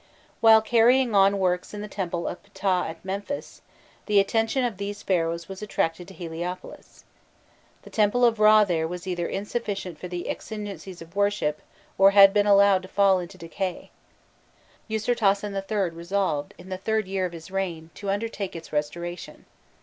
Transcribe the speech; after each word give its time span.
While 0.39 0.63
carrying 0.63 1.13
on 1.13 1.37
works 1.37 1.75
in 1.75 1.81
the 1.81 1.87
temple 1.87 2.27
of 2.27 2.41
Phtah 2.41 2.89
at 2.89 3.05
Memphis, 3.05 3.61
the 4.07 4.19
attention 4.19 4.63
of 4.65 4.77
these 4.77 5.03
Pharaohs 5.03 5.47
was 5.47 5.61
attracted 5.61 6.07
to 6.07 6.15
Heliopolis. 6.15 7.03
The 7.83 7.91
temple 7.91 8.25
of 8.25 8.37
Râ 8.39 8.65
there 8.65 8.87
was 8.87 9.05
either 9.05 9.27
insufficient 9.27 9.99
for 9.99 10.07
the 10.07 10.27
exigencies 10.27 11.03
of 11.03 11.15
worship, 11.15 11.61
or 11.99 12.09
had 12.09 12.33
been 12.33 12.47
allowed 12.47 12.81
to 12.81 12.87
fall 12.87 13.19
into 13.19 13.37
decay. 13.37 13.91
Usirtasen 14.89 15.53
III. 15.53 15.91
resolved, 15.95 16.55
in 16.57 16.69
the 16.69 16.77
third 16.79 17.07
year 17.07 17.27
of 17.27 17.31
his 17.33 17.51
reign, 17.51 17.91
to 17.93 18.09
undertake 18.09 18.55
its 18.55 18.73
restoration. 18.73 19.45